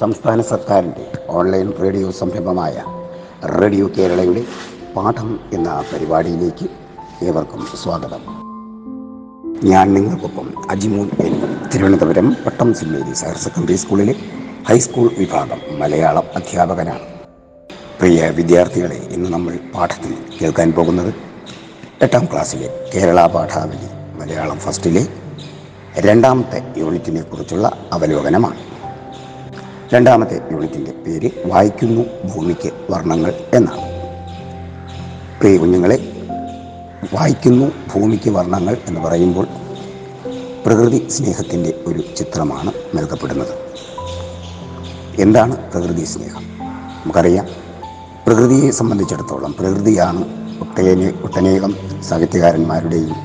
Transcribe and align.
സംസ്ഥാന 0.00 0.40
സർക്കാരിന്റെ 0.40 1.04
online 1.28 1.72
radio 1.82 2.10
സംരംഭമായ 2.10 2.74
റേഡിയോ 3.60 3.86
കേരളയുടെ 3.98 4.42
പാഠം 4.96 5.40
എന്ന 5.52 5.84
പരിപാടിയിലേക്ക് 5.92 6.66
ഏവർക്കും 7.24 7.66
സ്വാഗതം. 7.82 8.22
ഞാൻ 9.64 9.94
നിങ്ങൾക്കൊപ്പം 9.94 10.70
അജിമോൻ 10.70 11.10
എൻ 11.20 11.34
തിരുവനന്തപുരം 11.74 12.36
പട്ടം 12.46 12.74
സിമേരി 12.74 13.14
ഹയർ 13.22 13.36
സെക്കൻഡറി 13.36 13.76
സ്കൂളിലെ 13.76 14.14
ഹൈസ്കൂൾ 14.68 15.10
വിഭാഗം 15.18 15.62
മലയാളം 15.78 16.28
അധ്യാപകനാണ്. 16.36 17.06
പ്രിയ 18.00 18.30
വിദ്യാർത്ഥികളെ 18.30 19.00
ഇന്ന് 19.10 19.30
നമ്മൾ 19.30 19.58
പാഠത്തിൽ 19.74 20.14
കേൾക്കാൻ 20.42 20.72
പോകുന്നത് 20.72 21.14
എട്ടാം 22.02 22.24
ക്ലാസ്സിലെ 22.24 22.90
കേരള 22.94 23.26
പാഠാവലി 23.26 23.90
മലയാളം 24.20 24.58
ഫസ്റ്റിലെ 24.58 25.06
രണ്ടാമത്തെ 25.98 26.74
യൂണിറ്റിനെ 26.76 27.22
കുറിച്ചുള്ള 27.22 27.66
അവലോകനമാണ്. 27.92 28.65
രണ്ടാമത്തെ 29.94 30.40
യൂണിറ്റിന്റെ 30.52 30.92
പേര് 30.92 31.30
വായിക്കുന്നു 31.44 32.02
ഭൂമിക്ക് 32.24 32.72
വർണങ്ങൾ 32.90 33.34
എന്നാണ്. 33.54 33.80
പ്രിയ 35.40 35.56
കുഞ്ഞുങ്ങളെ 35.56 36.26
വായിക്കുന്നു 37.12 37.72
ഭൂമിക്ക് 37.94 38.30
വർണങ്ങൾ 38.30 38.76
എന്ന് 38.88 39.00
പറയുമ്പോൾ 39.00 39.46
പ്രകൃതി 40.66 41.08
സ്നേഹത്തിന്റെ 41.08 41.74
ഒരു 41.86 42.14
ചിത്രമാണ് 42.16 42.72
നൽകപ്പെടുന്നത്. 42.94 43.54
എന്താണ് 45.18 45.70
പ്രകൃതി 45.70 46.04
സ്നേഹം? 46.04 46.42
നമുക്കറിയാം 47.04 47.46
പ്രകൃതിയെ 48.26 48.70
സംബന്ധിച്ചിടത്തോളം 48.70 49.52
പ്രകൃതിയാണ് 49.52 50.24
ഒട്ടേനെ 50.60 51.12
ഒട്ടനേകം 51.22 52.02
സാഹിത്യകാരന്മാരുടെയും 52.02 53.16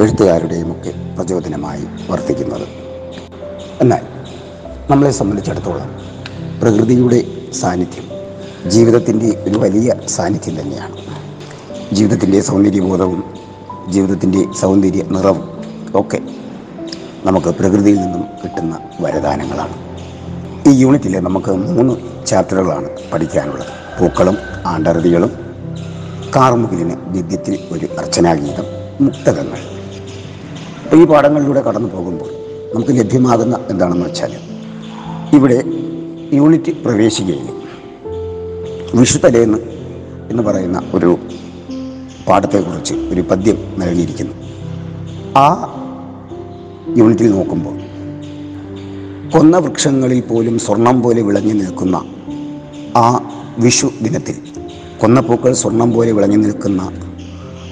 എഴുത്തുകാരുടെയും 0.00 0.72
ഒക്കെ 0.72 0.94
പ്രചോദനമായി 1.16 1.86
വർത്തിക്കുന്നത്. 2.08 2.68
എന്നാൽ 3.80 4.13
നമ്മളെ 4.90 5.10
സംബന്ധിച്ചിടത്തോളം 5.10 5.88
പ്രകൃതിയുടെ 6.60 7.24
സാന്നിധ്യം 7.52 8.06
ജീവിതത്തിന്റെ 8.70 9.38
ഒരു 9.46 9.58
വലിയ 9.58 9.94
സാന്നിധ്യം 10.06 10.60
തന്നെയാണ്. 10.60 10.96
ജീവിതത്തിന്റെ 11.92 12.40
സൗന്ദര്യബോധവും 12.40 13.24
ജീവിതത്തിന്റെ 13.90 14.52
സൗന്ദര്യ 14.60 15.02
നിറവും 15.10 15.44
ഒക്കെ 15.94 16.18
നമുക്ക് 17.24 17.48
പ്രകൃതിയിൽ 17.48 18.00
നിന്നും 18.00 18.28
കിട്ടുന്ന 18.44 18.78
വരദാനങ്ങളാണ്. 19.00 19.76
ഈ 20.68 20.80
യൂണിറ്റിൽ 20.80 21.18
നമുക്ക് 21.18 21.50
മൂന്ന് 21.50 21.94
ചാപ്റ്ററുകളാണ് 22.26 22.88
പഠിക്കാനുള്ളത്. 23.12 23.72
പൂക്കളും 23.98 24.36
ആണ്ടറുതികളും 24.66 25.32
കാർമുകിലിന് 26.36 26.96
ദിവ്യത്തിൽ 27.12 27.58
ഒരു 27.72 27.88
അർച്ചനാഗീതം 27.98 28.66
മുക്തകങ്ങൾ. 29.00 29.60
ഈ 30.94 31.04
പാഠങ്ങളിലൂടെ 31.04 31.62
കടന്നു 31.62 31.88
പോകുമ്പോൾ 31.88 32.30
നമുക്ക് 32.74 32.90
ലഭ്യമാകുന്ന 32.90 33.58
എന്താണെന്ന് 33.70 34.06
വെച്ചാൽ 34.06 34.32
ഇവിടെ 35.34 35.64
യൂണിറ്റ് 36.32 36.72
പ്രവേശിക്കുകയും 36.72 37.62
വിഷുതലേന്ന് 38.94 39.58
എന്ന് 40.30 40.42
പറയുന്ന 40.42 40.90
ഒരു 40.94 41.18
പാഠത്തെക്കുറിച്ച് 42.28 42.94
ഒരു 42.94 43.20
പദ്യം 43.20 43.58
നൽകിയിരിക്കുന്നു. 43.78 44.34
ആ 45.38 45.46
യൂണിറ്റിൽ 46.96 47.30
നോക്കുമ്പോൾ 47.30 47.76
കൊന്ന 49.30 49.58
വൃക്ഷങ്ങളിൽ 49.58 50.20
പോലും 50.20 50.58
സ്വർണം 50.58 51.02
പോലെ 51.02 51.22
വിളഞ്ഞു 51.22 51.52
നിൽക്കുന്ന 51.52 51.96
ആ 52.96 53.06
വിഷു 53.58 53.90
ദിനത്തിൽ 54.02 54.36
കൊന്ന 54.98 55.20
പൂക്കൾ 55.20 55.52
സ്വർണം 55.52 55.92
പോലെ 55.92 56.12
വിളഞ്ഞു 56.12 56.36
നിൽക്കുന്ന 56.36 56.92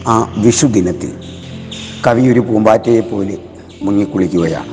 ആ 0.07 0.35
വിഷു 0.39 0.67
ദിനത്തിൽ 0.67 1.13
കവി 2.07 2.29
ഒരു 2.33 2.41
പൂമ്പാറ്റയെ 2.41 3.01
പോലെ 3.01 3.39
മുങ്ങിക്കുളിക്കുകയാണ്. 3.83 4.73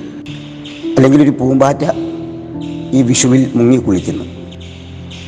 അല്ലെങ്കിൽ 0.96 1.22
ഒരു 1.22 1.30
പൂമ്പാറ്റ 1.30 2.09
ഈ 2.94 3.02
വിഷുവിൽ 3.02 3.52
മുങ്ങിക്കുളിക്കുന്നു. 3.56 4.26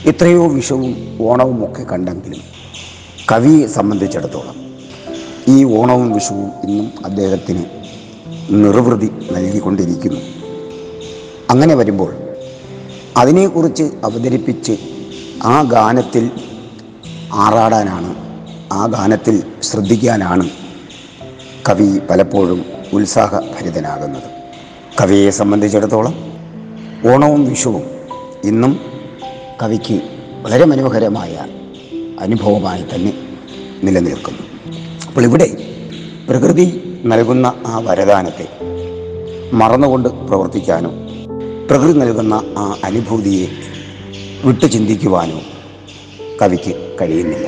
എത്രയോ 0.06 0.48
വിഷവും 0.48 1.18
ഓണവും 1.22 1.66
ഒക്കെ 1.66 1.84
കണ്ടെങ്കിലും 1.84 2.42
കവിയെ 3.32 3.68
സംബന്ധിച്ചിടത്തോളം 3.68 4.56
ഈ 5.48 5.64
ഓണവും 5.64 6.14
വിഷുവും 6.14 6.52
ഇന്നും 6.64 6.92
അദ്ദേഹത്തിന് 7.06 7.64
നിർവൃതി 8.50 9.12
നൽകിക്കൊണ്ടിരിക്കുന്നു. 9.32 10.22
അങ്ങനെ 11.50 11.76
വരുമ്പോൾ 11.76 12.14
അതിനെക്കുറിച്ച് 13.18 13.84
അവതരിപ്പിച്ച് 13.84 14.78
ആ 15.44 15.62
ഗാനത്തിൽ 15.62 16.32
ആറാടാനാണ് 17.34 18.16
ആ 18.72 18.86
ഗാനത്തിൽ 18.86 19.44
ശ്രദ്ധിക്കാനാണ് 19.62 20.50
കവി 21.70 22.00
പലപ്പോഴും 22.10 22.66
ഉത്സാഹഭരിതനാകുന്നത്. 22.94 24.30
കവിയെ 25.02 25.30
സംബന്ധിച്ചിടത്തോളം 25.30 26.31
ഓണവും 27.10 27.50
വിഷുവും 27.50 27.84
ഇന്നും 28.44 28.80
കവിക്ക് 29.62 30.02
വളരെ 30.42 30.66
മനോഹരമായ 30.66 31.48
അനുഭവമായി 32.20 32.82
തന്നെ 32.82 33.14
നിലനിൽക്കുന്നു. 33.84 34.44
അപ്പോൾ 35.08 35.24
ഇവിടെ 35.24 35.48
പ്രകൃതി 36.30 36.66
നൽകുന്ന 37.06 37.54
ആ 37.68 37.80
വരദാനത്തെ 37.80 38.48
മറന്നുകൊണ്ട് 39.54 40.10
പ്രവർത്തിക്കാനോ 40.10 40.92
പ്രകൃതി 41.70 42.00
നൽകുന്ന 42.00 42.34
ആ 42.58 42.76
അനുഭൂതിയെ 42.84 43.48
വിട്ടു 44.46 44.66
ചിന്തിക്കുവാനോ 44.66 45.40
കവിക്ക് 46.42 46.96
കഴിയുന്നില്ല. 47.02 47.48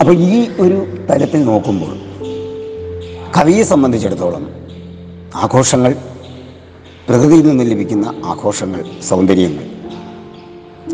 അപ്പോൾ 0.00 0.12
ഈ 0.12 0.48
ഒരു 0.60 0.86
തരത്തിൽ 1.10 1.44
നോക്കുമ്പോൾ 1.44 1.96
കവിയെ 3.38 3.62
സംബന്ധിച്ചിടത്തോളം 3.62 4.50
ആഘോഷങ്ങൾ 5.34 5.96
പ്രകൃതിയിൽ 7.10 7.48
നിന്ന് 7.48 7.70
ലഭിക്കുന്ന 7.70 8.14
ആഘോഷങ്ങൾ 8.24 8.84
സൗന്ദര്യങ്ങൾ. 9.02 9.64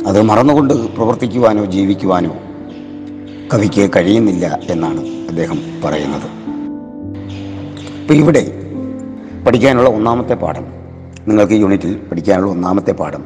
അത് 0.07 0.23
മറന്നുകൊണ്ട് 0.23 0.75
പ്രവർത്തിക്കുവാനോ 0.75 1.65
ജീവിക്കുവാനോ 1.65 2.37
കവിക്ക് 3.55 3.91
കഴിയുന്നില്ല 3.97 4.59
എന്നാണ് 4.71 5.01
അദ്ദേഹം 5.01 5.59
പറയുന്നത്. 5.85 6.27
അപ്പോൾ 8.03 8.15
ഇവിടെ 8.15 8.53
പഠിക്കാനുള്ള 9.47 9.91
ഒന്നാമത്തെ 9.91 10.35
പാഠം 10.35 10.65
നിങ്ങൾക്ക് 11.29 11.53
യൂണിറ്റിൽ 11.53 11.97
പഠിക്കാനുള്ള 11.97 12.51
ഒന്നാമത്തെ 12.51 12.93
പാഠം 12.93 13.25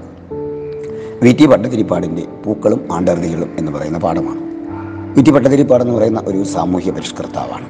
വി 1.23 1.33
ടി 1.33 1.47
ഭട്ടതിരിപ്പാടിന്റെ 1.47 2.23
പൂക്കളും 2.47 2.89
ആണ്ടർതികളും 2.93 3.51
എന്ന് 3.59 3.73
പറയുന്ന 3.73 3.99
പാഠമാണ്. 3.99 4.41
വി 5.17 5.23
ടി 5.23 5.31
ഭട്ടതിരിപ്പാട് 5.31 5.83
എന്ന് 5.83 5.95
പറയുന്ന 5.95 6.23
ഒരു 6.27 6.45
സാമൂഹ്യ 6.45 6.91
പരിഷ്കർത്താവാണ്. 6.91 7.67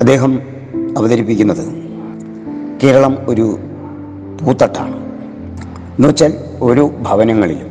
അദ്ദേഹം 0.00 0.42
അവതരിപ്പിക്കുന്നത് 0.98 1.82
കേരളം 2.82 3.18
ഒരു 3.28 3.58
പൂത്തട്ടാണ് 4.44 4.96
എന്നുവെച്ചാൽ 5.96 6.32
ഓരോ 6.60 6.88
ഭവനങ്ങളിലും 6.88 7.70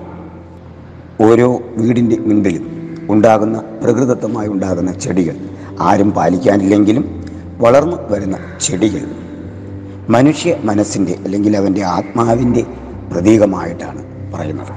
ഓരോ 1.21 1.61
വീടിന്റെ 1.77 2.17
മുൻപിലും 2.17 2.65
ഉണ്ടാകുന്ന 3.09 3.63
പ്രകൃതത്വമായി 3.83 4.47
ഉണ്ടാകുന്ന 4.47 4.91
ചെടികൾ 4.91 5.35
ആരും 5.79 6.11
പാലിക്കാനില്ലെങ്കിലും 6.11 7.23
വളർന്നു 7.57 7.97
വരുന്ന 8.09 8.37
ചെടികൾ 8.61 9.05
മനുഷ്യ 10.09 10.55
മനസ്സിന്റെ 10.63 11.15
അല്ലെങ്കിൽ 11.23 11.57
അവന്റെ 11.57 11.83
ആത്മാവിന്റെ 11.83 12.65
പ്രതീകമായിട്ടാണ് 13.11 14.03
പറയുന്നത്. 14.33 14.71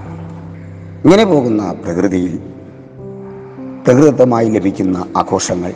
ഇങ്ങനെ 1.04 1.24
പോകുന്ന 1.24 1.74
പ്രകൃതിയിൽ 1.84 2.38
പ്രകൃതമായി 3.86 4.50
ലഭിക്കുന്ന 4.50 5.06
ആഘോഷങ്ങൾ 5.16 5.72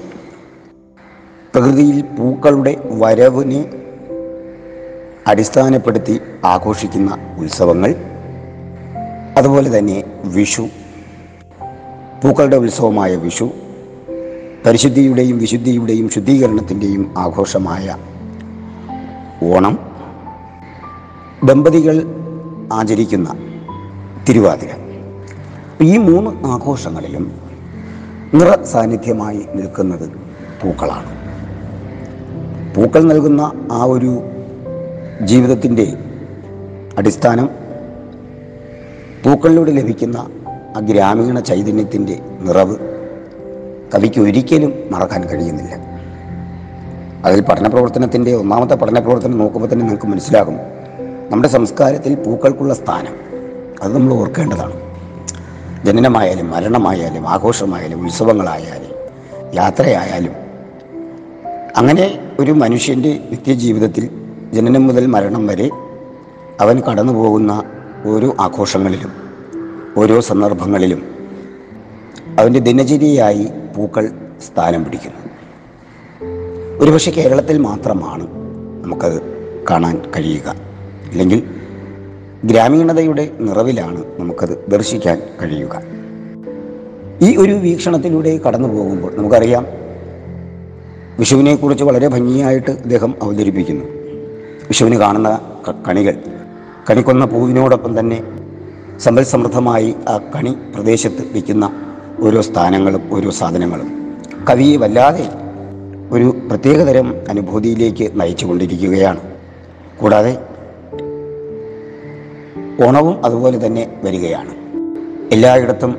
പ്രകൃതിയിൽ 1.55 2.03
പൂക്കളുടെ 2.03 2.77
വരവിനെ 2.99 3.86
അടിസ്ഥാനപ്പെടുത്തി 5.27 6.21
ആഘോഷിക്കുന്ന 6.45 7.19
ഉത്സവങ്ങൾ. 7.39 7.95
അതുപോലെ 9.37 9.79
തന്നെ 9.79 10.05
വിഷു 10.25 10.69
പൂക്കളുടെ 12.25 12.57
ഉത്സവമായ 12.57 13.17
വിഷു 13.17 13.51
പരിശുദ്ധിയുടെയും 14.67 15.39
വിശുദ്ധിയുടെയും 15.39 16.11
ശുദ്ധീകരണത്തിന്റെയും 16.11 17.15
ആഘോഷമായ 17.19 17.97
ഓണം. 19.43 19.79
ദമ്പതികൾ 21.45 22.07
ആചരിക്കുന്ന 22.73 23.35
തിരുവാതിര. 24.29 24.69
ഈ 25.83 25.97
മൂന്ന് 25.97 26.47
ആഘോഷങ്ങളിലും 26.47 27.41
നിറ 28.35 28.63
സാന്നിധ്യമായി 28.63 29.47
നിൽക്കുന്നത് 29.55 30.11
പൂക്കളാണ്. 30.63 31.11
പൂക്കൾ 32.75 33.03
നൽകുന്ന 33.03 33.53
ആ 33.73 33.85
ഒരു 33.85 34.23
ജീവിതത്തിന്റെ 35.21 35.97
അടിസ്ഥാനം 36.99 37.51
പൂക്കളിലൂടെ 39.25 39.73
ലഭിക്കുന്ന 39.73 40.17
ആ 40.77 40.81
ഗ്രാമീണ 40.81 41.41
ചൈതന്യത്തിന്റെ 41.41 42.21
നിറവ് 42.41 42.77
കവിക്ക് 43.95 44.21
ഒരിക്കലും 44.21 44.75
മറക്കാൻ 44.91 45.25
കഴിയുന്നില്ല. 45.25 45.75
അതിൽ 47.25 47.43
പഠന 47.43 47.67
പ്രവർത്തനത്തിന്റെ 47.67 48.35
ഒന്നാമത്തെ 48.35 48.75
പഠന 48.75 48.99
പ്രവർത്തനം 48.99 49.39
നോക്കുമ്പോൾ 49.39 49.73
തന്നെ 49.73 49.85
നിങ്ങൾക്ക് 49.85 50.07
മനസ്സിലാകും. 50.07 50.57
നമ്മുടെ 51.31 51.49
സംസ്കാരത്തിൽ 51.49 52.15
പൂക്കൾക്കുള്ള 52.15 52.75
സ്ഥാനം 52.75 53.15
അത് 53.83 53.95
നമ്മൾ 53.95 54.15
ഓർക്കേണ്ടതാണ്. 54.15 54.73
ജനനമായാലും 55.85 56.51
മരണമായാലും 56.51 57.29
ആഘോഷമായാലും 57.29 58.05
ഉത്സവങ്ങളായാലും 58.05 58.93
യാത്രയായാലും 59.55 60.33
അങ്ങനെ 61.77 62.35
ഒരു 62.41 62.53
മനുഷ്യന്റെ 62.53 63.21
നിത്യജീവിതത്തിൽ 63.31 64.26
ജനനം 64.53 64.87
മുതൽ 64.87 65.07
മരണം 65.07 65.47
വരെ 65.47 65.71
അവൻ 66.61 66.81
കടന്നു 66.81 67.13
പോകുന്ന 67.13 67.63
ഓരോ 68.07 68.37
ആഘോഷങ്ങളിലും 68.41 69.13
ഓരോ 69.97 70.21
സന്ദർഭങ്ങളിലും 70.21 71.03
അവന്റെ 72.39 72.59
ദിനചര്യയായി 72.59 73.49
പൂക്കൾ 73.77 74.09
സ്ഥാനം 74.47 74.85
പിടിക്കുന്നു. 74.85 75.27
ഒരുപക്ഷെ 76.79 77.11
കേരളത്തിൽ 77.11 77.59
മാത്രമാണ് 77.59 78.27
നമുക്കത് 78.85 79.23
കാണാൻ 79.71 80.03
കഴിയുക. 80.17 80.55
അല്ലെങ്കിൽ 81.11 81.43
ഗ്രാമീണതയുടെ 82.45 83.31
നിറവിലാണ് 83.41 84.05
നമുക്കത് 84.19 84.65
ദർശിക്കാൻ 84.69 85.23
കഴിയുക. 85.43 85.83
ഈ 87.23 87.37
ഒരു 87.37 87.53
വീക്ഷണത്തിലൂടെ 87.53 88.39
കടന്നു 88.39 88.69
പോകുമ്പോൾ 88.69 89.17
നമുക്കറിയാം 89.17 89.67
വിഷുവിനെക്കുറിച്ച് 91.19 91.85
വളരെ 91.85 92.09
ഭംഗിയായിട്ട് 92.09 92.71
അദ്ദേഹം 92.71 93.15
അവതരിപ്പിക്കുന്നു. 93.23 93.96
വിഷുവിന് 94.69 94.97
കാണുന്ന 94.97 95.41
കണികൾ. 95.89 96.15
കണിക്കൊന്ന 96.91 97.25
പൂവിനോടൊപ്പം 97.25 98.01
തന്നെ 98.01 98.23
സമ്പൽ 98.99 99.23
സമൃദ്ധമായി 99.23 99.95
ആ 100.09 100.19
കണി 100.35 100.57
പ്രദേശത്ത് 100.75 101.33
വയ്ക്കുന്ന 101.33 101.73
ഓരോ 102.21 102.41
സ്ഥാനങ്ങളും 102.41 103.03
ഓരോ 103.11 103.31
സാധനങ്ങളും. 103.31 104.17
കവിയെ 104.51 104.77
വല്ലാതെ 104.77 105.29
ഒരു 106.11 106.37
പ്രത്യേകതരം 106.49 107.15
അനുഭൂതിയിലേക്ക് 107.29 108.21
നയിച്ചുകൊണ്ടിരിക്കുകയാണ്. 108.21 109.21
കൂടാതെ 109.97 110.39
ഓണവും 112.87 113.25
അതുപോലെ 113.25 113.67
തന്നെ 113.67 114.01
വരികയാണ്. 114.03 114.51
എല്ലായിടത്തും 115.33 115.97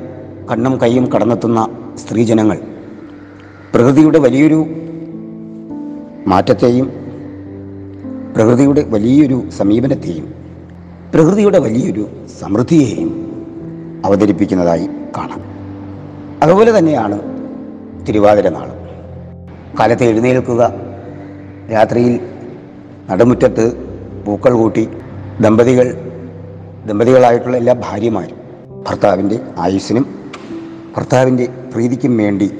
കണ്ണും 0.50 0.80
കൈയും 0.80 1.12
കടന്നെത്തുന്ന 1.12 1.68
സ്ത്രീജനങ്ങൾ 1.96 2.58
പ്രകൃതിയുടെ 3.74 4.18
വലിയൊരു 4.18 4.66
മാറ്റത്തെയും 6.26 6.97
പ്രകൃതിയുടെ 8.38 8.82
വലിയൊരു 8.82 9.50
സമീപനത്തെയും 9.50 10.34
പ്രകൃതിയുടെ 11.14 11.58
വലിയൊരു 11.58 12.08
സമൃദ്ധിയെയും 12.40 13.08
അവതരിപ്പിക്കുന്നതായി 14.04 14.88
കാണാം. 15.16 15.40
അതുപോലെ 16.42 16.78
തന്നെയാണ് 16.78 17.20
തിരുവാതിര 18.06 18.48
നാൾ 18.48 18.68
കാലത്ത് 19.80 20.04
എഴുന്നേൽക്കുക 20.04 20.74
രാത്രിയിൽ 21.72 22.20
നടുമുറ്റത്ത് 23.10 23.76
പൂക്കൾ 24.26 24.52
കൂട്ടി 24.52 24.88
ദമ്പതികൾ 25.40 25.88
ദമ്പതികളായിട്ടുള്ള 26.86 27.56
എല്ലാ 27.56 27.74
ഭാര്യമാരും 27.84 28.38
ഭർത്താവിന്റെ 28.88 29.40
ആയുസ്സിനും 29.58 30.06
ഭർത്താവിന്റെ 30.96 31.48
പ്രീതിക്കും 31.72 32.16
വേണ്ടി 32.16 32.50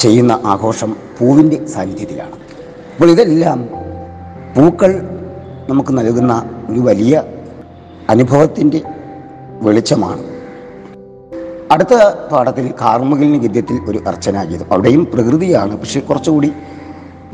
ചെയ്യുന്ന 0.00 0.40
ആഘോഷം 0.44 0.96
പൂവിന്റെ 1.18 1.66
സാന്നിധ്യത്തിലാണ്. 1.66 2.32
അപ്പോൾ 2.94 3.10
ഇതെല്ലാം 3.10 3.83
പൂക്കൾ 4.56 5.00
നമുക്ക് 5.68 5.98
നൽകുന്ന 5.98 6.50
ഒരു 6.70 6.80
വലിയ 6.80 7.22
അനുഭവത്തിന്റെ 8.08 8.80
വെളിച്ചമാണ്. 9.62 10.22
അടുത്ത 11.72 11.94
പാഠത്തിൽ 12.32 12.74
കാർമുകിലിന് 12.80 13.42
ഗദ്യത്തിൽ 13.42 13.80
ഒരു 13.88 14.00
അർച്ചനാഗീതം. 14.06 14.72
അവിടെയും 14.72 15.04
പ്രകൃതിയാണ് 15.14 15.76
പക്ഷെ 15.76 16.00
കുറച്ചുകൂടി 16.00 16.52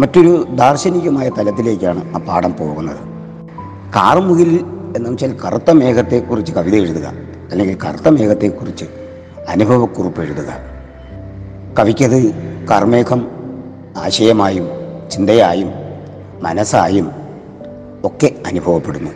മറ്റൊരു 0.01 0.47
ദാർശനികമായ 0.55 1.29
തലത്തിലേക്കാണ് 1.29 2.15
ആ 2.15 2.19
പാഠം 2.19 2.55
പോകുന്നത്. 2.57 2.97
കാർമുകിൽ 3.97 4.65
എന്ന് 4.97 5.11
വെച്ചാൽ 5.11 5.37
കറുത്ത 5.47 5.71
മേഘത്തെക്കുറിച്ച് 5.71 6.53
കവിത 6.53 6.75
എഴുതുക 6.75 7.13
അല്ലെങ്കിൽ 7.51 7.79
കറുത്ത 7.85 8.09
മേഘത്തെക്കുറിച്ച് 8.09 8.85
അനുഭവക്കുറിപ്പ് 9.49 10.23
എഴുതുക. 10.23 10.57
കവിക്കത് 11.79 12.35
കർമേഘം 12.71 13.31
ആശയമായും 13.97 14.69
ചിന്തയായും 15.11 15.90
മനസ്സായും 16.43 17.11
ഒക്കെ 18.05 18.35
അനുഭവപ്പെടുന്നു. 18.47 19.11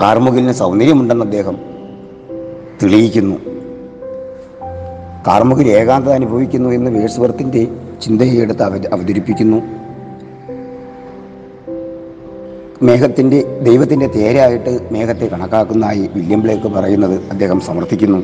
കാർമുകിലിന് 0.00 0.52
സൗന്ദര്യമുണ്ടെന്ന് 0.52 1.24
അദ്ദേഹം 1.24 1.56
തെളിയിക്കുന്നു. 2.82 3.36
കാർമുകിൽ 5.26 5.68
ഏകാന്തത 5.68 6.12
അനുഭവിക്കുന്നു 6.12 6.70
എന്ന് 6.70 6.90
വേഴ്സ്വർത്തിന്റെ 6.90 7.66
ചിന്തയെടുത്ത് 8.02 8.62
അവ 8.62 8.84
അവതരിപ്പിക്കുന്നു. 8.92 9.62
മേഘത്തിന്റെ 12.82 13.58
ദൈവത്തിന്റെ 13.62 14.06
തേരായിട്ട് 14.06 14.88
മേഘത്തെ 14.92 15.26
കണക്കാക്കുന്നതായി 15.26 16.10
വില്യം 16.14 16.42
ബ്ലേക്ക് 16.42 16.66
പറയുന്നത് 16.66 17.20
അദ്ദേഹം 17.30 17.60
സമർത്ഥിക്കുന്നു. 17.60 18.18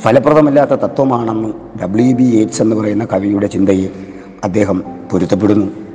ഫലപ്രദമല്ലാത്ത 0.00 0.70
തത്വമാണെന്ന് 0.70 1.48
ഡബ്ല്യു 1.82 2.14
ബി 2.14 2.36
എയ്റ്റ്സ് 2.36 2.62
എന്ന് 2.62 2.76
പറയുന്ന 2.76 3.06
കവിയുടെ 3.12 3.46
ചിന്തയെ 3.46 3.88
അദ്ദേഹം 4.44 4.84
പൊരുത്തപ്പെടുന്നു. 5.12 5.91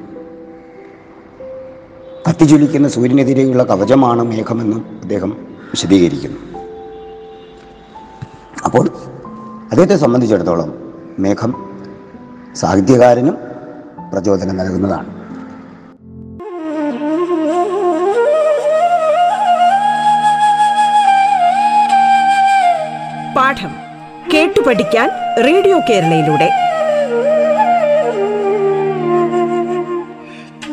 കത്തിജ്വലിക്കുന്ന 2.29 2.88
സൂര്യനെതിരെയുള്ള 2.88 3.63
കവചമാണ് 3.63 4.24
മേഘമെന്നും 4.24 5.00
അദ്ദേഹം 5.01 5.38
വിശദീകരിക്കുന്നു. 5.71 6.39
അപ്പോൾ 8.65 8.89
അദ്ദേഹത്തെ 9.71 9.95
സംബന്ധിച്ചിടത്തോളം 9.95 10.94
മേഘം 11.19 11.79
സാഹിത്യകാരനും 12.56 13.38
പ്രചോദനം 14.13 14.57
നൽകുന്നതാണ്. 14.57 15.06
പാഠം 23.35 23.69
കേട്ടു 24.33 24.62
പഠിക്കാൻ 24.68 25.09
റേഡിയോ 25.44 25.79
കേരളയിലൂടെ. 25.89 26.67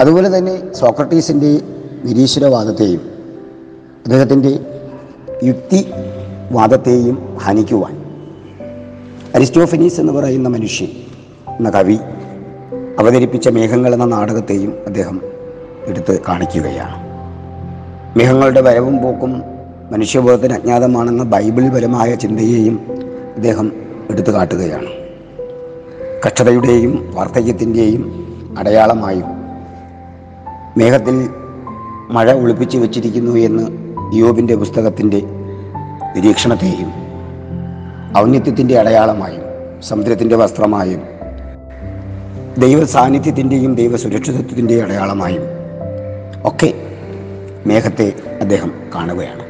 അതുപോലെ 0.00 0.38
തന്നെ 0.38 0.74
സോക്രട്ടീസിന്റെ 0.74 1.60
നിരീശ്വരവാദത്തെയും 2.04 3.00
അദ്ദേഹത്തിന്റെ 4.04 4.58
യുക്തിവാദത്തെയും 5.42 7.36
ഹനിക്കുവാൻ 7.36 8.04
അരിസ്റ്റോഫനീസ് 9.34 10.00
എന്ന് 10.00 10.12
പറയുന്ന 10.12 10.48
മനുഷ്യൻ 10.48 10.88
എന്ന 11.56 11.70
കവി 11.70 11.98
അവതരിപ്പിച്ച 12.98 13.48
മേഘങ്ങൾ 13.48 13.94
എന്ന 13.94 14.04
നാടകത്തെയും 14.04 14.74
അദ്ദേഹം 14.86 15.20
എടുത്ത് 15.86 16.20
കാണിക്കുകയാണ്. 16.28 17.04
മേഘങ്ങളുടെ 18.18 18.60
വരവും 18.60 19.02
പോക്കും 19.02 19.42
മനുഷ്യബോധത്തിന് 19.90 20.52
അജ്ഞാതമാണെന്ന 20.52 21.22
ബൈബിൾ 21.22 21.68
പരമായ 21.68 22.14
ചിന്തയെയും 22.14 22.80
അദ്ദേഹം 23.36 23.72
എടുത്തു 24.10 24.30
കാട്ടുകയാണ്. 24.30 24.86
കക്ഷതയുടെയും 26.26 27.12
വാർദ്ധക്യത്തിന്റെയും 27.14 28.26
അടയാളമായും 28.58 29.43
മേഘത്തിൽ 30.78 31.16
മഴ 32.10 32.32
ഒളിപ്പിച്ചു 32.32 32.78
വച്ചിരിക്കുന്നു 32.78 33.36
എന്ന് 33.36 33.64
യോബിന്റെ 34.16 34.54
പുസ്തകത്തിന്റെ 34.54 35.20
നിരീക്ഷണത്തെയും 36.16 36.90
ഔന്നത്യത്തിന്റെ 38.18 38.78
അടയാളമായും 38.78 39.44
സമുദ്രത്തിന്റെ 39.82 40.36
വസ്ത്രമായും 40.36 41.02
ദൈവ 42.58 42.84
സാന്നിധ്യത്തിന്റെയും 42.84 43.74
ദൈവ 43.74 43.96
സുരക്ഷിതത്വത്തിന്റെയും 43.96 44.84
അടയാളമായും 44.84 45.44
ഒക്കെ 46.44 46.74
മേഘത്തെ 47.66 48.12
അദ്ദേഹം 48.40 48.72
കാണുകയാണ്. 48.94 49.44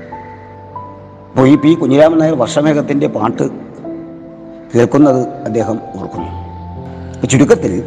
അപ്പോൾ 1.31 1.49
ഈ 1.49 1.57
പി 1.57 1.75
കുഞ്ഞിരാമൻ 1.75 2.19
നായർ 2.19 2.35
വർഷമേഘത്തിന്റെ 2.35 3.07
പാട്ട് 3.07 3.43
കേൾക്കുന്നത് 4.75 5.29
അദ്ദേഹം 5.29 5.79
ഓർക്കുന്നു. 5.97 6.31
ചുരുക്കത്തിൽ 7.27 7.83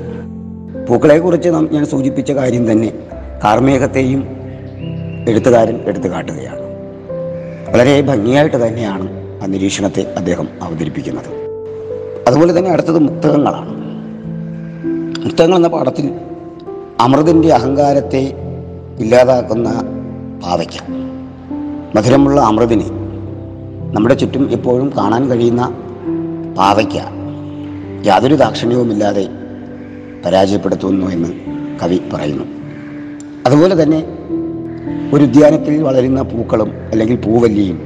പൂക്കളെക്കുറിച്ച് 0.90 1.50
നാം 1.50 1.70
ഞാൻ 1.72 1.86
സൂചിപ്പിച്ച 1.86 2.32
കാര്യം 2.32 2.72
തന്നെ 2.72 2.90
കാർമേഘത്തെയും 3.44 4.28
എഴുത്തുകാരൻ 5.30 5.82
എടുത്തു 5.86 6.08
കാട്ടുകയാണ്. 6.08 6.60
വളരെ 7.74 8.02
ഭംഗിയായിട്ട് 8.02 8.68
തന്നെയാണ് 8.68 9.10
ആ 9.44 9.46
നിരീക്ഷണത്തെ 9.46 10.14
അദ്ദേഹം 10.18 10.48
അവതരിപ്പിക്കുന്നത്. 10.62 11.48
അതുപോലെ 12.28 12.58
തന്നെ 12.58 12.72
അടുത്തത് 12.72 13.00
മുക്തകങ്ങളാണ് 13.00 13.78
മുക്തകങ്ങൾ 15.26 15.56
എന്ന 15.56 15.68
പാഠത്തിൽ 15.68 16.14
അമൃതിന്റെ 17.00 17.54
അഹങ്കാരത്തെ 17.54 18.34
ഇല്ലാതാക്കുന്ന 19.00 19.82
പാവയ്ക്ക. 20.44 20.92
മധുരമുള്ള 21.96 22.42
അമൃതിനെ 22.42 22.86
നമ്മുടെ 23.94 24.16
ചുറ്റും 24.16 24.52
എപ്പോഴും 24.52 24.94
കാണാൻ 24.98 25.30
കഴിയുന്ന 25.30 25.78
പാവയ്ക്ക. 26.58 26.94
യാതൊരു 28.06 28.36
ദാക്ഷിണ്യവുമില്ലാതെ 28.36 29.30
പരാജയപ്പെടുത്തുന്നു 30.26 31.08
എന്ന് 31.08 31.30
കവി 31.84 32.02
പറയുന്നു. 32.14 32.57
അതുപോലെ 33.48 33.84
തന്നെ 33.84 34.00
ഒരു 35.14 35.24
ഉദ്യാനത്തിൽ 35.24 35.84
വളരുന്ന 35.84 36.22
പൂക്കളും 36.22 36.70
അല്ലെങ്കിൽ 36.92 37.18
പൂവല്ലിയും 37.18 37.78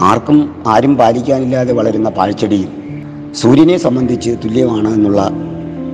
ആർക്കും 0.00 0.38
ആരും 0.66 0.96
പാലിക്കാനില്ലാതെ 0.96 1.72
വളരുന്ന 1.72 2.08
പാഴ്ചെടിയും 2.08 2.72
സൂര്യനെ 3.34 3.76
സംബന്ധിച്ച് 3.76 4.30
തുല്യമാണ് 4.44 4.88
എന്നുള്ള 4.94 5.30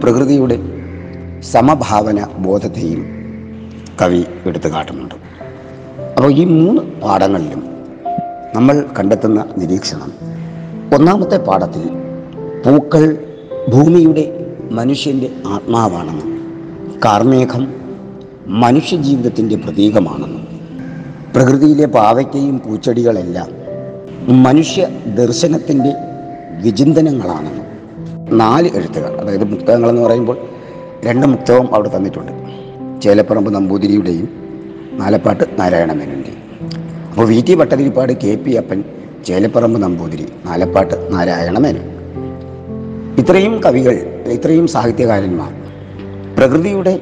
പ്രകൃതിയുടെ 0.02 0.58
സമഭാവന 1.40 2.26
ബോധത്തെയും 2.38 3.02
കവി 4.02 4.24
എടുത്തു 4.46 4.68
കാട്ടുന്നുണ്ട്. 4.68 5.14
അപ്പോൾ 6.16 6.32
ഈ 6.32 6.44
മൂന്ന് 6.44 6.82
പാഠങ്ങളിലും 7.02 7.62
നമ്മൾ 8.54 8.84
കണ്ടെത്തുന്ന 8.98 9.44
നിരീക്ഷണം. 9.58 10.12
ഒന്നാമത്തെ 10.94 11.36
പാഠത്തിൽ 11.36 11.84
പൂക്കൾ 12.64 13.04
ഭൂമിയുടെ 13.72 14.24
മനുഷ്യന്റെ 14.70 15.30
ആത്മാവാണെന്നും 15.46 16.30
കാർമേഘം 17.04 17.79
മനുഷ്യജീവിതത്തിന്റെ 18.50 19.56
പ്രതീകമാണെന്നും 19.56 20.48
പ്രകൃതിയിലെ 21.34 21.86
പാവയ്ക്കയും 21.86 22.58
പൂച്ചെടികളെല്ലാം 22.58 23.48
മനുഷ്യ 24.42 24.86
ദർശനത്തിന്റെ 25.06 25.94
വിചിന്തനങ്ങളാണെന്നും 26.62 27.66
നാല് 28.38 28.70
എഴുത്തുകൾ 28.74 29.20
അതായത് 29.20 29.44
മുക്തകങ്ങളെന്ന് 29.44 30.02
പറയുമ്പോൾ 30.02 30.38
രണ്ട് 31.04 31.26
മുക്തകം 31.26 31.74
അവിടെ 31.74 31.96
തന്നിട്ടുണ്ട്. 31.96 32.32
ചേലപ്പറമ്പ് 33.00 33.54
നമ്പൂതിരിയുടെയും 33.54 34.28
നാലപ്പാട്ട് 34.92 35.44
നാരായണ 35.58 35.92
മേനന്റെയും. 35.92 36.40
അപ്പോൾ 37.10 37.26
V 37.26 37.44
T 37.48 37.54
Bhattathiripad 37.54 38.12
K 38.12 38.34
P 38.34 38.50
Appan 38.50 38.84
Chelapparambu 39.26 39.82
Namboothiri 39.82 40.26
Nalappat 40.46 41.14
Narayana 41.14 41.58
Menon. 41.58 41.90
ഇത്രയും 43.18 43.62
കവികൾ 43.62 43.94
ഇത്രയും 44.26 44.66
സാഹിത്യകാരന്മാർ 44.66 45.52
പ്രകൃതിയുടെ 46.36 47.00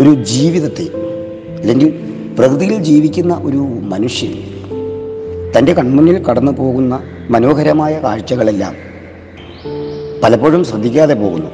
ഒരു 0.00 0.14
ജീവിതത്തെ 0.14 0.88
അല്ലെങ്കിൽ 1.60 1.94
പ്രകൃതിയിൽ 2.38 2.78
ജീവിക്കുന്ന 2.78 3.34
ഒരു 3.34 3.56
മനുഷ്യൻ 3.82 4.32
തന്റെ 5.58 5.72
കൺമുന്നിൽ 5.72 6.22
കടന്നു 6.22 6.52
പോകുന്ന 6.52 7.00
മനോഹരമായ 7.30 7.98
കാഴ്ചകളെല്ലാം 7.98 8.74
പലപ്പോഴും 10.22 10.64
ശ്രദ്ധിക്കാതെ 10.64 11.14
പോകുന്നു. 11.14 11.50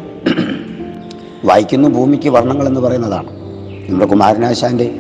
വായിക്കുന്ന 1.45 1.89
ഭൂമിക്ക് 1.89 2.29
വർണങ്ങൾ 2.29 2.67
എന്ന് 2.67 2.81
പറയുന്നതാണ്. 2.81 3.29
നമ്മുടെ 3.89 4.11
കുമാരനാശാന്റെ 4.11 4.95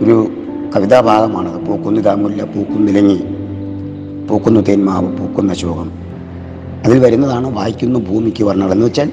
ഒരു 0.00 0.30
കവിതാഭാഗമാണത് 0.76 1.66
പൂക്കുന്നു 1.66 2.00
താങ്ങുല്ല 2.00 2.44
പൂക്കുന്നിലങ്ങി 2.44 3.20
പൂക്കുന്നു 4.28 4.60
തേന്മാവ് 4.60 5.18
പൂക്കുന്ന 5.18 5.54
ശോകം. 5.54 5.92
അതിൽ 6.84 6.98
വരുന്നതാണ് 6.98 7.56
വായിക്കുന്നു 7.56 7.98
ഭൂമിക്ക് 7.98 8.44
വർണങ്ങൾ. 8.44 8.72
എന്ന് 8.72 8.86
വെച്ചാൽ 8.86 9.12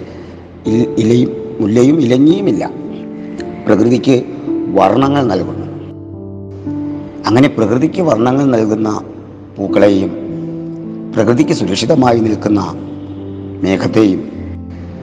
ഇലയും 0.97 1.57
മുല്ലയും 1.59 2.01
ഇലങ്ങിയുമില്ല 2.01 2.78
പ്രകൃതിക്ക് 3.69 4.23
വർണങ്ങൾ 4.73 5.23
നൽകുന്നു. 5.23 5.65
അങ്ങനെ 7.27 7.47
പ്രകൃതിക്ക് 7.47 8.01
വർണങ്ങൾ 8.01 8.45
നൽകുന്ന 8.45 9.01
പൂക്കളെയും 9.57 10.11
പ്രകൃതിക്ക് 11.15 11.51
സുരക്ഷിതമായി 11.51 12.19
നിൽക്കുന്ന 12.19 12.73
മേഘത്തെയും 13.63 14.31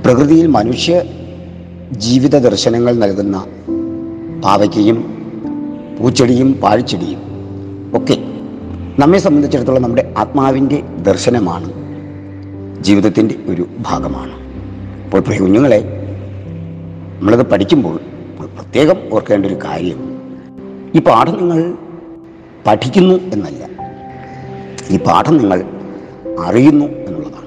പ്രകൃതിയിൽ 0.04 0.46
മനുഷ്യ 0.46 1.02
ജീവിത 1.92 2.38
ദർശനങ്ങൾ 2.38 2.96
നൽകുന്ന 2.96 3.46
പാവയ്ക്കയും 4.44 5.04
പൂച്ചെടിയും 6.00 6.52
പാഴ്ചെടിയും 6.52 7.18
ഒക്കെ 7.94 8.18
നമ്മെ 8.98 9.18
സംബന്ധിച്ചിടത്തോളം 9.18 9.82
നമ്മുടെ 9.82 10.14
ആത്മാവിന്റെ 10.18 10.82
ദർശനമാണ്. 11.02 11.72
ജീവിതത്തിന്റെ 12.82 13.34
ഒരു 13.48 13.66
ഭാഗമാണ്. 13.80 14.32
അപ്പോൾ 15.04 15.20
പ്രിയ 15.20 15.38
കുഞ്ഞുങ്ങളെ 15.38 15.84
നമ്മളത് 17.20 17.46
പഠിക്കുമ്പോൾ 17.46 18.00
പ്രത്യേകം 18.56 18.96
ഓർക്കേണ്ട 19.12 19.46
ഒരു 19.46 19.54
കാര്യം. 19.54 20.16
ഈ 20.94 20.98
പാഠം 20.98 21.36
നിങ്ങൾ 21.38 21.74
പഠിക്കുന്നു 22.66 23.14
എന്നല്ല. 23.14 23.68
ഈ 24.90 24.98
പാഠം 24.98 25.36
നിങ്ങൾ 25.36 25.64
അറിയുന്നു 26.44 26.84
എന്നുള്ളതാണ്. 26.84 27.46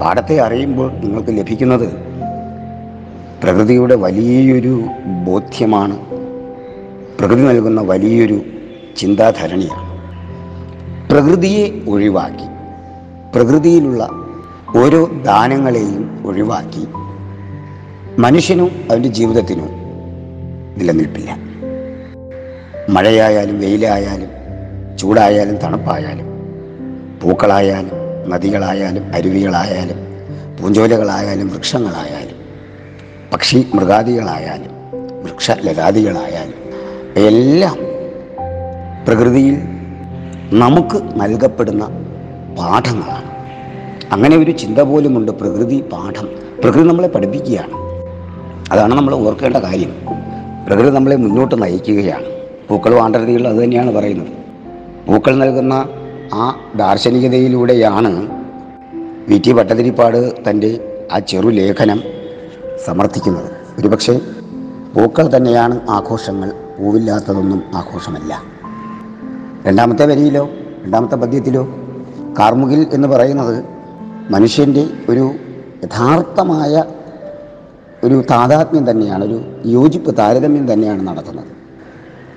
പാഠത്തെ 0.00 0.40
അറിയുമ്പോൾ 0.40 0.92
നിങ്ങൾക്ക് 0.92 1.38
ലഭിക്കുന്നത് 1.38 1.88
പ്രകൃതിയുടെ 3.42 3.94
വലിയൊരു 3.94 4.84
ബോധ്യമാണ്. 5.24 6.06
പ്രകൃതി 7.18 7.42
നൽകുന്ന 7.42 7.80
വലിയൊരു 7.80 8.40
ചിന്താധരണിയാണ്. 8.96 9.86
പ്രകൃതിയെ 11.10 11.84
ഒഴിവാക്കി. 11.88 12.46
പ്രകൃതിയിലുള്ള 13.34 14.08
ഓരോ 14.76 15.10
ദാനങ്ങളെയും 15.22 16.22
ഒഴിവാക്കി. 16.26 16.86
മനുഷ്യനും 18.18 18.70
അവന്റെ 18.90 19.08
ജീവിതത്തിനും 19.08 19.68
നിലനിൽപ്പില്ല. 20.78 21.36
മഴയായാലും 22.88 23.60
വെയിലായാലും 23.60 24.28
ചൂടായാലും 24.98 25.56
തണുപ്പായാലും 25.56 26.26
പൂക്കളായാലും 27.22 28.30
നദികളായാലും 28.30 29.14
അരുവികളായാലും 29.14 29.96
പൂഞ്ചോലകളായാലും 30.60 31.48
വൃക്ഷങ്ങളായാലും 31.48 32.36
പക്ഷി 33.32 33.66
മൃഗാദികളായാലും 33.74 34.70
വൃക്ഷലതാദികളായാലും 35.22 36.72
എല്ലാം 37.16 37.76
പ്രകൃതിയിൽ 39.08 39.58
നമുക്ക് 40.52 41.20
നൽകപ്പെടുന്ന 41.20 41.86
പാഠങ്ങളാണ്. 42.58 43.30
അങ്ങനെ 44.12 44.36
ഒരു 44.36 44.50
ചിന്ത 44.50 44.78
പോലുമുണ്ട് 44.78 45.32
പ്രകൃതി 45.32 45.80
പാഠം. 45.80 46.28
പ്രകൃതി 46.62 46.88
നമ്മളെ 46.88 47.08
പഠിപ്പിക്കുകയാണ്. 47.08 47.85
അതാണ് 48.72 48.94
നമ്മൾ 48.94 49.14
ഓർക്കേണ്ട 49.14 49.56
കാര്യം. 49.56 49.92
പ്രകൃതി 50.66 50.90
നമ്മളെ 50.90 51.16
മുന്നോട്ട് 51.16 51.62
നയിക്കുകയാണ്. 51.62 52.24
പൂക്കൾ 52.68 52.98
ആണ്ടരതികളും 52.98 53.48
അത് 53.48 53.56
തന്നെയാണ് 53.56 53.94
പറയുന്നത്. 53.94 54.28
പൂക്കൾ 55.08 55.36
നൽകുന്ന 55.36 55.88
ആ 56.34 56.60
ദാർശനികതയിലൂടെയാണ് 56.76 58.42
വി 59.28 59.38
ടി 59.38 59.52
ഭട്ടതിരിപ്പാട് 59.52 60.50
തന്റെ 60.50 60.98
ആ 61.12 61.18
ചെറു 61.18 61.48
ലേഖനം 61.48 62.02
സമർത്ഥിക്കുന്നത്. 62.84 63.50
ഒരുപക്ഷെ 63.78 64.20
പൂക്കൾ 64.96 65.36
തന്നെയാണ് 65.36 65.80
ആഘോഷങ്ങൾ 65.90 66.50
പൂവില്ലാത്തതൊന്നും 66.50 67.62
ആഘോഷമല്ല. 67.74 68.42
രണ്ടാമത്തെ 69.66 70.06
വരിയിലോ 70.06 70.48
രണ്ടാമത്തെ 70.84 71.16
പദ്യത്തിലോ 71.16 71.68
കാർമുകിൽ 72.38 72.86
എന്ന് 72.92 73.08
പറയുന്നത് 73.08 73.64
മനുഷ്യന്റെ 74.30 74.86
ഒരു 75.08 75.32
യഥാർത്ഥമായ 75.84 76.84
ഒരു 78.04 78.24
താതാത്മ്യം 78.30 78.90
തന്നെയാണ് 78.90 79.24
ഒരു 79.24 79.38
യോജിപ്പ് 79.66 80.16
താരതമ്യം 80.18 80.72
തന്നെയാണ് 80.72 81.08
നടക്കുന്നത് 81.08 81.52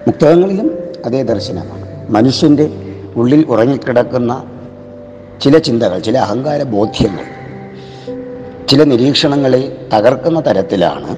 മുക്തകങ്ങളിലും 0.07 0.67
അതേ 1.05 1.23
ദർശനമാണ്. 1.23 1.85
മനുഷ്യന്റെ 2.09 2.65
ഉള്ളിൽ 3.15 3.45
ഉറങ്ങിക്കിടക്കുന്ന 3.49 4.43
ചില 5.41 5.57
ചിന്തകൾ 5.57 5.99
ചില 5.99 6.17
അഹങ്കാര 6.17 6.63
ബോധ്യങ്ങൾ 6.63 7.25
ചില 8.69 8.83
നിരീക്ഷണങ്ങളെ 8.83 9.87
തകർക്കുന്ന 9.93 10.39
തരത്തിലാണ് 10.39 11.17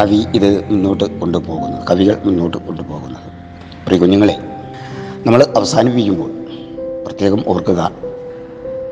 കവി 0.00 0.26
ഇത് 0.34 0.64
മുന്നോട്ട് 0.70 1.04
കൊണ്ടുപോകുന്നത് 1.04 1.86
കവികൾ 1.90 2.16
മുന്നോട്ട് 2.24 2.56
കൊണ്ടുപോകുന്നത്. 2.56 3.28
പ്രിയ 3.86 3.98
കുഞ്ഞുങ്ങളെ 3.98 4.36
നമ്മൾ 5.26 5.46
അവസാനിപ്പിക്കുമ്പോൾ 5.56 6.30
പ്രത്യേകം 7.06 7.40
ഓർക്കുക 7.48 7.90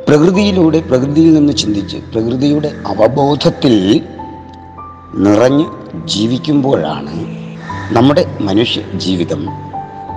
പ്രകൃതിയിലൂടെ 0.09 0.81
പ്രകൃതിയിൽ 0.81 1.35
നിന്ന് 1.35 1.53
ചിന്തിച്ച് 1.53 1.97
പ്രകൃതിയുടെ 1.97 2.69
അവബോധത്തിൽ 2.87 3.75
നിറഞ്ഞ് 5.15 5.65
ജീവിക്കുമ്പോഴാണ് 6.07 7.15
നമ്മുടെ 7.95 8.25
മനുഷ്യ 8.41 8.83
ജീവിതം 8.95 9.49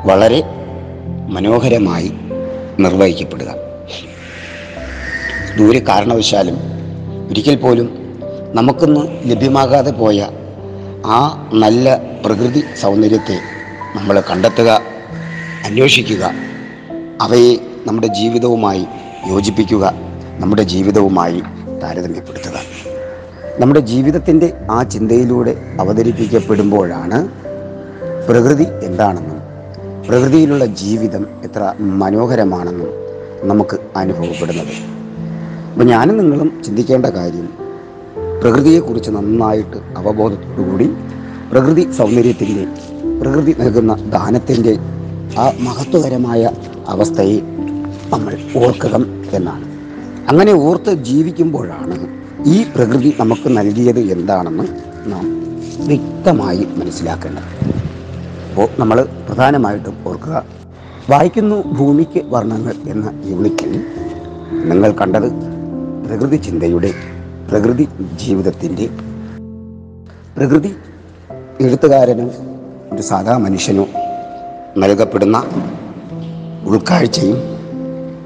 വളരെ 0.05 0.43
മനോഹരമായി 1.29 2.11
നിർവഹിക്കപ്പെടുക. 2.79 3.55
ദൂരെ 5.57 5.79
കാരണവശാലും 5.79 6.57
ഒരിക്കൽ 7.29 7.55
പോലും 7.55 7.87
നമുക്കൊന്ന് 8.53 9.31
ലഭ്യമാകാതെ 9.31 9.91
പോയ 9.91 10.27
ആ 11.05 11.49
നല്ല 11.53 12.01
പ്രകൃതി 12.25 12.63
സൗന്ദര്യത്തെ 12.81 13.37
നമ്മൾ 13.95 14.23
കണ്ടെത്തുക 14.29 14.69
അന്വേഷിക്കുക 15.65 16.31
അവയെ 17.21 17.53
നമ്മുടെ 17.87 18.07
ജീവിതവുമായി 18.07 18.85
യോജിപ്പിക്കുക 19.27 19.93
നമ്മുടെ 20.39 20.63
ജീവിതവുമായി 20.63 21.41
താരതമ്യപ്പെടുത്തുക. 21.83 22.57
നമ്മുടെ 23.59 23.79
ജീവിതത്തിന്റെ 23.79 24.53
ആ 24.71 24.83
ചിന്തയിലൂടെ 24.83 25.55
അവതരിപ്പിക്കപ്പെടുമ്പോഴാണ് 25.79 27.29
പ്രകൃതി 28.27 28.67
എന്താണെന്നും 28.83 29.39
പ്രകൃതിയിലുള്ള 30.07 30.65
ജീവിതം 30.65 31.27
എത്ര 31.43 31.73
മനോഹരമാണെന്നും 31.79 32.91
നമുക്ക് 33.43 33.77
അനുഭവപ്പെടുന്നത്. 33.95 34.73
അപ്പം 35.71 35.87
ഞാനും 35.87 36.17
നിങ്ങളും 36.17 36.63
ചിന്തിക്കേണ്ട 36.65 37.05
കാര്യം 37.05 37.49
പ്രകൃതിയെക്കുറിച്ച് 38.41 39.11
നന്നായിട്ട് 39.11 39.77
അവബോധത്തോടുകൂടി 39.97 40.89
പ്രകൃതി 41.51 41.91
സൗന്ദര്യത്തിന്റെ 41.91 42.67
പ്രകൃതി 43.21 43.55
നൽകുന്ന 43.59 43.95
ദാനത്തിന്റെ 43.95 44.77
ആ 45.37 45.51
മഹത്വകരമായ 45.59 46.51
അവസ്ഥയെ 46.87 47.39
നമ്മൾ 48.13 48.33
ഓർക്കണം 48.55 49.03
എന്നാണ്. 49.33 49.65
അങ്ങനെ 50.29 50.53
ഓർത്ത് 50.53 50.93
ജീവിക്കുമ്പോഴാണ് 50.93 51.95
ഈ 52.45 52.63
പ്രകൃതി 52.75 53.15
നമുക്ക് 53.19 53.57
നൽകിയത് 53.57 53.99
എന്താണെന്ന് 53.99 54.65
നാം 55.11 55.25
വ്യക്തമായി 55.87 56.67
മനസ്സിലാക്കേണ്ടത്. 56.77 57.49
അപ്പോൾ 58.49 58.67
നമ്മൾ 58.79 59.07
പ്രധാനമായിട്ടും 59.27 59.95
ഓർക്കുക 60.05 60.45
വായിക്കുന്നു 61.09 61.57
ഭൂമിക്ക് 61.77 62.21
വർണങ്ങൾ 62.27 62.75
എന്ന 62.87 63.11
യൂണിറ്റിൽ 63.25 63.71
നിങ്ങൾ 64.69 64.91
കണ്ടത് 64.91 65.29
പ്രകൃതി 66.07 66.35
ചിന്തയുടെ 66.35 66.91
പ്രകൃതി 67.49 67.87
ജീവിതത്തിന്റെ 68.15 68.89
പ്രകൃതി 70.37 70.71
എഴുത്തുകാരനോ 71.61 72.27
ഒരു 72.93 73.01
സാധാ 73.01 73.37
മനുഷ്യനോ 73.37 73.85
നൽകപ്പെടുന്ന 74.77 75.37
ഉൾക്കാഴ്ചയും 76.65 77.58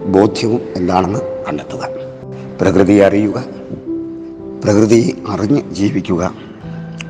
ബോധ്യവും 0.05 0.62
എന്താണെന്ന് 0.75 1.19
കണ്ടെത്തുക. 1.19 1.89
പ്രകൃതിയെ 2.62 3.05
അറിയുക. 3.05 3.43
പ്രകൃതിയെ 4.63 5.31
അറിഞ്ഞ് 5.31 5.62
ജീവിക്കുക. 5.72 6.33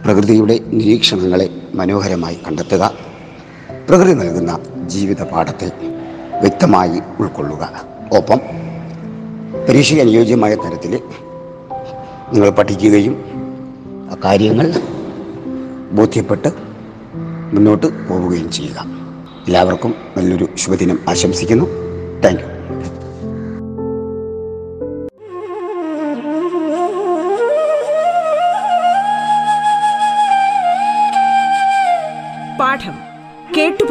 പ്രകൃതിയുടെ 0.06 0.60
നിരീക്ഷണങ്ങളെ 0.66 1.50
മനോഹരമായി 1.74 2.36
കണ്ടെത്തുക. 2.36 2.94
പ്രകൃതി 3.90 4.14
നൽകുന്ന 4.14 4.60
ജീവിത 4.86 5.24
പാഠത്തെ 5.24 5.72
വ്യക്തമായി 6.42 7.02
ഉൾക്കൊള്ളുക. 7.20 7.86
ഒപ്പം 8.18 8.38
പരീക്ഷയ്ക്ക് 9.70 10.06
അനുയോജ്യമായ 10.06 10.56
തരത്തിൽ 10.56 11.00
നിങ്ങൾ 12.34 12.50
പഠിക്കുകയും 12.50 13.26
കാര്യങ്ങൾ 14.26 14.74
ബോധ്യപ്പെട്ട് 15.92 16.50
മുന്നോട്ട് 17.54 18.08
പോവുകയും 18.08 18.52
ചെയ്യുക. 18.52 18.86
എല്ലാവർക്കും 19.48 19.96
നല്ലൊരു 20.18 20.48
ശുഭദിനം 20.58 21.00
ആശംസിക്കുന്നു. 21.10 21.66
താങ്ക് 22.26 22.53